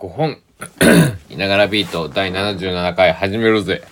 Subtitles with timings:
[0.00, 0.38] 5本
[1.28, 3.82] いながらビート第77回始めるぜ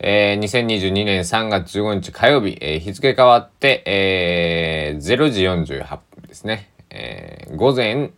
[0.00, 6.70] えー、2022年3月15日火曜日、えー、日付変わって、えー、0時48分ですね。
[6.90, 8.12] えー、午前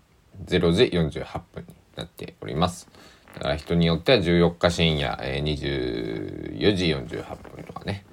[0.45, 2.89] 0時48分になっております。
[3.35, 8.05] だから人によっては14日深夜、えー、24時48分とかね、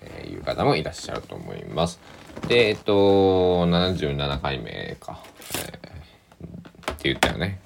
[0.00, 2.00] えー、いう方もいらっしゃると思います。
[2.48, 5.20] で、えっと、77回目か。
[5.56, 7.60] えー、って言ったよね、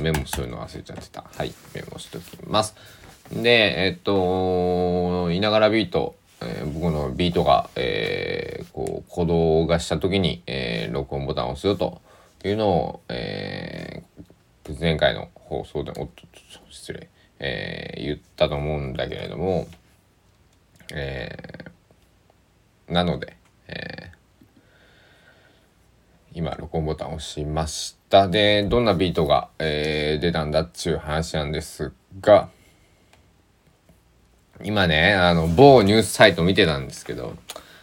[0.00, 1.24] メモするの忘れちゃってた。
[1.34, 2.74] はい、メモしときます。
[3.32, 12.00] で、えっと、いながらビート、えー、僕のビートが、えー、こう、鼓動がした時に、えー、録音ボタンを押すよと
[12.44, 16.22] いうのを、えー、前回の放送で、おっと、
[16.70, 17.08] 失礼、
[17.38, 19.66] えー、言ったと思うんだけれども、
[20.94, 23.36] えー、なので、
[23.68, 24.17] えー、
[26.34, 28.28] 今、録音ボタンを押しました。
[28.28, 32.48] で、どんなビートが、えー、出たんだっていう話なんですが、
[34.62, 37.36] 今ね、あの、某ニュースサイト見てたんですけど、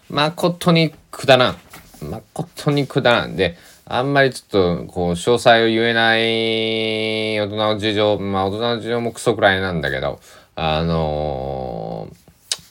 [0.10, 1.58] 誠にくだらん。
[2.02, 3.36] 誠にくだらん。
[3.36, 10.20] で、あんまりちょっと、こう、詳細を言えない大人の事情、まあ大人の事情もクソくらいなんだけど、
[10.56, 12.10] あの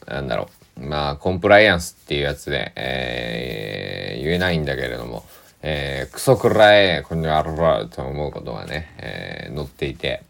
[0.07, 0.65] ー、なんだろう。
[0.77, 5.25] まあ、コンプライアンスっていうやつで、えー、言えないんだけれども、
[5.67, 10.23] えー、クソくらい、こんにゃろろと思うことがね、えー、載っていて、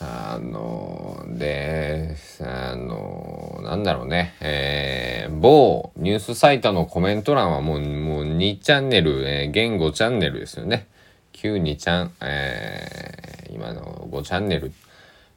[0.00, 10.88] あの、で、あの、なんだろうね、えー、某ニュースサイトのコメント欄はもう、もう2チャンネル、えー、現5チャンネルですよね。
[11.32, 14.72] 旧2チャン、えー、今の5チャンネル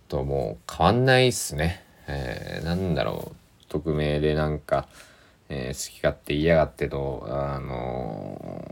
[0.09, 1.81] ともう変わんないっすね。
[2.07, 3.35] えー、なんだろう、
[3.69, 4.85] 匿名でなんか、
[5.47, 8.66] えー、好き勝手言いやがってと、あの、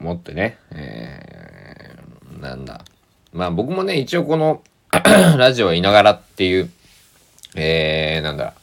[0.00, 2.84] 思ってね、えー、なんだ。
[3.32, 4.62] まあ僕もね、一応この
[5.36, 6.70] ラジオいながらっていう、
[7.56, 8.54] えー、なんだ、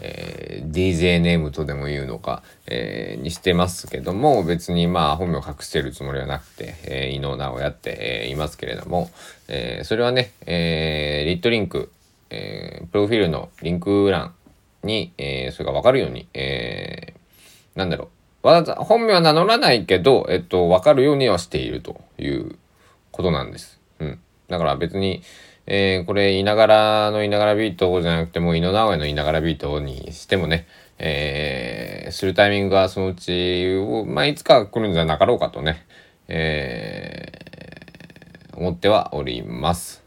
[0.00, 9.10] えー、DJ ネームとでも言うのか、えー、にしてますけども、別にまあ本名隠してるつもりはなくて、えー、伊能直やって、えー、いますけれども、
[9.48, 11.92] えー、それはね、えー、リットリンク、
[12.30, 14.34] えー、プロフィールのリンク欄
[14.82, 18.08] に、えー、それがわかるように、えー、なんだろう、
[18.44, 22.56] わざ本名は名乗らないけど、えっと、わかるようにはしているという
[23.10, 23.80] ことなんです。
[24.00, 24.20] うん。
[24.48, 25.22] だから別に、
[25.66, 30.66] えー、これ、いながらのいながらビートじゃなくても、井野直江のいながらビートにしてもね、
[30.98, 35.86] えー、するタイミングがそのうち、まあ、いつか来るんじゃなかろうかとね、
[36.28, 40.02] えー、思ってはおります。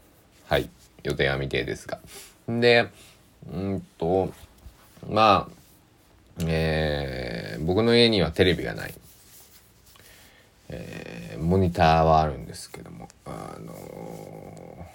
[0.46, 0.70] はい。
[1.02, 1.98] 予定は未定ですが。
[2.48, 2.86] で、
[3.52, 4.32] うんと、
[5.08, 5.57] まあ、
[7.68, 8.94] 僕の家にはテレビがない。
[10.70, 14.86] えー、モニターはあるんですけども、あのー、っ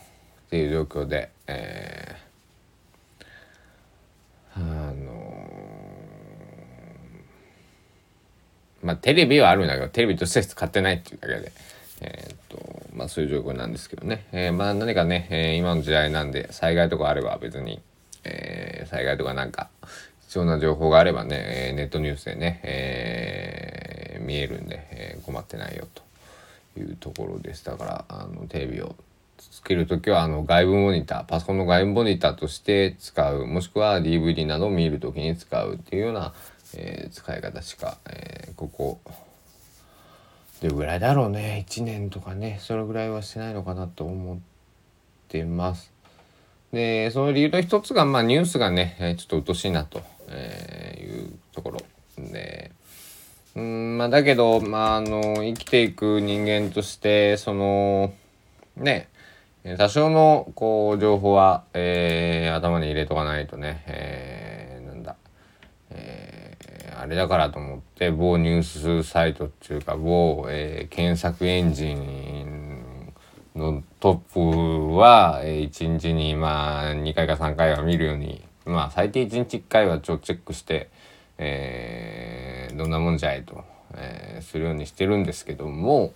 [0.49, 11.51] ていう状況で、えー、あのー、まあテレビはあるんだけどテレビとして使ってないっていうだけで、
[12.01, 17.83] えー、っとまあそういう状況なんですけどね、えー、まあ何かね、えー、今の時代なんで災害とかあれば別に、
[18.23, 19.69] えー、災害とかなんか
[20.33, 27.63] 必要な情報があればね、ネットニュースでね、えー、見えるんで、えー、困ってないよというところです。
[27.63, 28.95] だから、あの、テレビを
[29.37, 36.33] つけるときは、あの、外部モニター、パソコンの外部モニターとして使う、もしくは DVD などを見るときに使うっていうような、
[36.73, 38.99] えー、使い方しか、えー、ここ、
[40.63, 41.63] どれぐらいだろうね。
[41.69, 44.39] 1年とかね、それぐらいはしてないのかなと思っ
[45.27, 45.93] てます。
[46.71, 50.01] で、その理由の一つが、まあ、ニュースがね、ちょっと鬱陶しいなと。
[50.29, 51.79] えー、いうところ
[52.17, 52.71] で、
[53.55, 58.13] うん、まあだけど、まああの、生きていく人間として、その、
[58.75, 59.09] ね、
[59.77, 65.15] 多少のこう情報は、えー、頭に入れとかないとね、えー、なんだ、
[65.89, 73.13] えー、あれだからと思って某ニュースサイトっていうか某、えー、検索エンジン
[73.55, 80.89] のトップは、えー、1日にまあ2回か3回は見るようにまあ最低1日1回はちょっとチェックして、
[81.37, 83.63] えー、どんなもんじゃいと、
[83.95, 86.13] えー、するようにしてるんですけども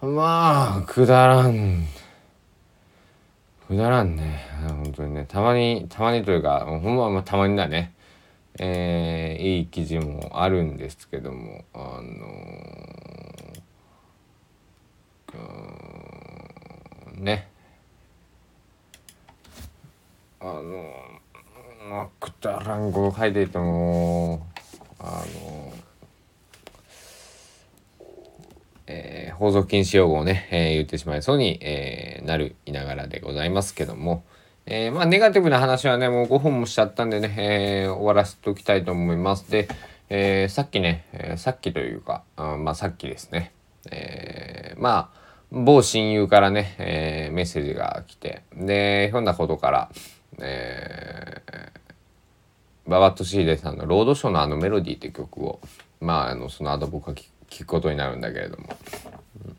[0.00, 1.84] まあくだらん。
[3.66, 4.46] くだらんね。
[4.68, 5.26] 本当にね。
[5.26, 7.92] たまにたまにというかほんままたまにだね。
[8.60, 17.48] えー、いい記事もあるんですけどもあのー、ね。
[20.40, 20.92] あの
[21.88, 24.46] まあくだらん語書いていても
[24.98, 25.72] あの
[28.90, 34.24] えー、放送禁止用語をね、えー、言ってしまいそうに、えー、なるいながらでございますけども、
[34.64, 39.50] えー、まあネガティブな話はねもう5本もしちゃったんでね、えー、終わらせておきたいと思います。
[39.50, 39.68] で、
[40.08, 43.52] えー、さっきね、えー、さっきというか、あまあさっきですね、
[43.90, 45.18] えー、まあ
[45.50, 49.90] 某親友からね、えー、メッセージが来てでひょんなことから、
[50.40, 55.60] えー、ババットシーデさんの「ロードショーのあのメロディー」って曲を
[56.00, 58.76] まああのその後僕は聞くことになるんだけれども、
[59.46, 59.56] うん、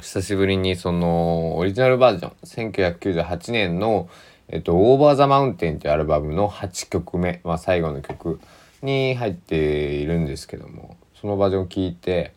[0.00, 4.08] 久しぶりにそのオリジナルバージョン1998年の
[4.52, 8.40] 「えっと、オーバー・ザ・マウンテン」っていうアルバムの8曲目、まあ、最後の曲
[8.82, 9.56] に入って
[9.94, 12.32] いるんですけどもそのバージョンを聞いて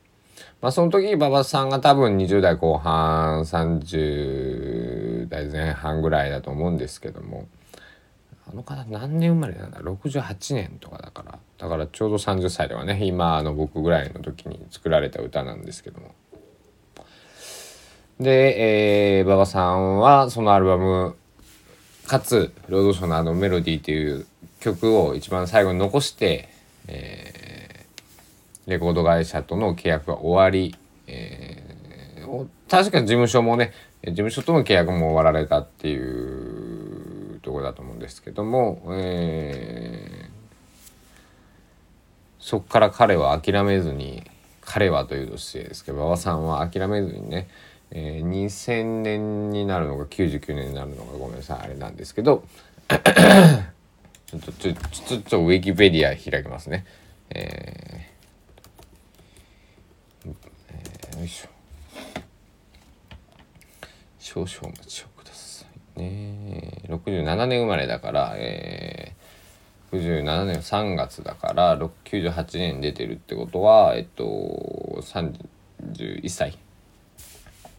[0.64, 7.50] まあその時馬場さんが多分20代後半30代前半ぐらいだと思うんですけども
[8.50, 11.40] あの方何年生まれなんだ？68年とかだから。
[11.58, 13.00] だからちょうど30歳とかね。
[13.06, 16.14] 今の僕ぐらいの時に作られた歌なんですけども。
[18.20, 21.16] で、えー、馬場さんはそのアルバム
[22.06, 24.26] かつロードショーのあのメロディーっていう
[24.60, 26.50] 曲を一番最後に残して、
[26.88, 27.43] えー
[28.68, 30.76] レコード会社との契約が終わり、
[31.08, 33.74] えー、確か事務所もね
[34.06, 40.32] 事務所との契約も終わられたっていうところだと思うんですけども、えー、
[42.40, 44.24] そこから彼は諦めずに
[44.62, 47.50] 彼はというと失礼ですけど馬場さんは諦めずにね、
[47.92, 52.46] えー、2000年になるのか99年になるのかごめんなさいあれなんですけど
[52.88, 56.86] ちょっとちょっとウィキペディア開きますね。
[57.30, 58.13] えー
[61.24, 61.48] いしょ。
[64.20, 65.66] 少々お待ちをくださ
[65.98, 66.82] いね。
[66.88, 74.24] 67年生まれだからえー、67年3月だから98年出てるってことはえっと
[75.02, 76.58] 31歳、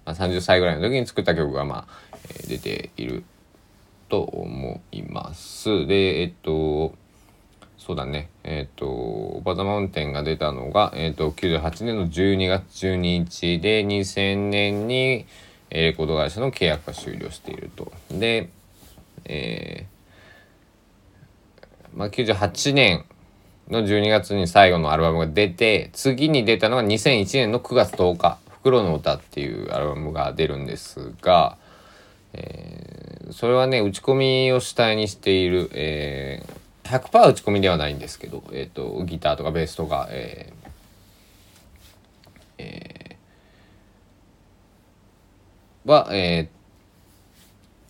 [0.05, 3.25] まあ、30歳ぐらいの時に作った曲がまあ、えー、出ている
[4.09, 5.87] と思います。
[5.87, 6.95] でえっと
[7.79, 8.31] そうだね。
[8.45, 15.27] えっ、ー、と、オバザマウンテンが出たのが、えっ、ー、と、98年の12月12日で、2000年に、
[15.71, 17.93] えレコード会社の契約が終了していると。
[18.11, 18.49] で、
[19.25, 23.05] えー、まあ、98年
[23.69, 31.59] の12月に最後のアルバムが出て、次に出たのが2001年の9月10日、袋の歌っていうアルバムが出るんですが、
[32.33, 40.71] えー、それはね、打ち込みを主体にしている、えー100%打ち込みではないんですけど、えーと、ギターとかベースとか、えー
[42.59, 46.51] えー、は、え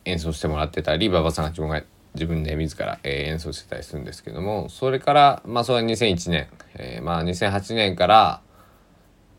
[0.05, 1.83] ー、演奏してもらってたり馬場さんが自分が
[2.15, 8.41] 自分で自ら、えー、演奏してたりするんですけどもそれからまあそれは2001年、えー、まあ2008年から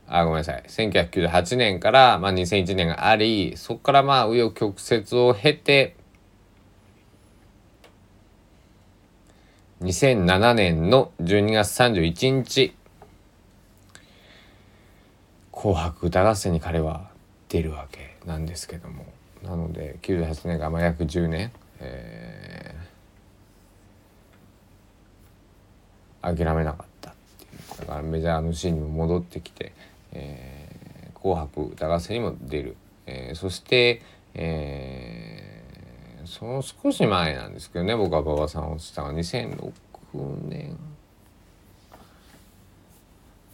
[0.07, 5.94] あごめんなさい1998年から、まあ、2001年がありそこからまあ紆余曲折を経て
[9.85, 12.75] 2007年の12月31日
[15.53, 17.11] 「紅白歌合戦」に彼は
[17.49, 19.05] 出るわけなんですけども。
[19.43, 29.73] なので98年がまあ約10年、えー、諦めなかったっていうだからメジャーのシーンにも戻ってきて
[30.13, 34.01] 「えー、紅白歌合戦」にも出る、えー、そして、
[34.33, 35.55] えー
[36.25, 39.71] その少し前なんですけどね僕は馬場さんをしたのは2006
[40.43, 40.77] 年。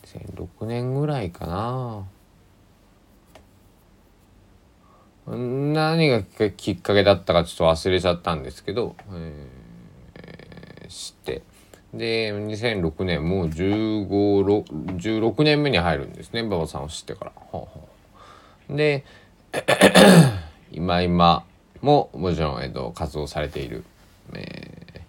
[0.03, 2.05] 2006年ぐらいかな。
[5.27, 11.41] 何がきっかけだったかちょっと忘れちゃったんですけど、えー、知って。
[11.93, 16.41] で2006年もう1516年目に入るんですね。
[16.41, 17.31] 馬場さんを知ってから。
[17.35, 17.89] ほうほ
[18.69, 18.77] う。
[18.77, 19.03] で
[20.71, 21.43] 今今
[21.81, 23.83] ももちろん、えっと、活動されている、
[24.33, 25.01] え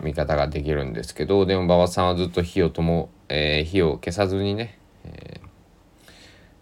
[0.01, 6.11] 見方ができるんですけどでも馬場さんはずっと火をとも、えー、火を消さずにね、えー、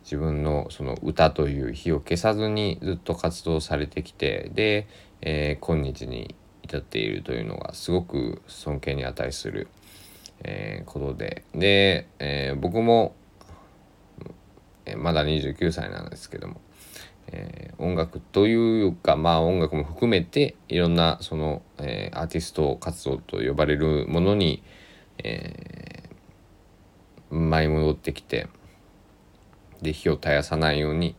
[0.03, 4.87] 自分のその歌という火を消さずにずっと活動されてきてで、
[5.21, 9.67] えー、今日に至っているというのがすごく尊敬に値する、
[10.43, 13.15] え、ことでで、え、僕も、
[14.97, 16.61] まだ29歳なんですけども、
[17.31, 24.63] え音楽というかまあ音楽も含めていろんなその、えアーティスト活動と呼ばれるものに、
[25.23, 26.09] え
[27.29, 28.47] 舞い戻ってきて
[29.81, 31.15] で火を絶やさないように、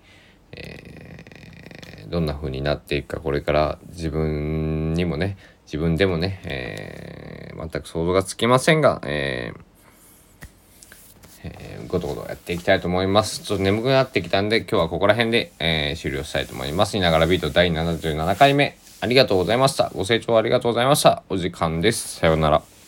[0.53, 5.37] えどんな風になっていくかこれから自分にもね
[5.67, 9.70] 自分でもね、えー、全く想像がつきませんが、えー
[11.45, 13.41] えー、ごとごとやっていきたいと思います。
[13.41, 16.97] ちょっと眠くなってきたんで、今日はここら辺で、えー、終了したいと思います。
[16.97, 19.91] いながらビート第77回目、ありがとうございました。
[19.95, 21.23] ご清聴ありがとうございました。
[21.29, 22.17] お時間です。
[22.17, 22.80] さようなら。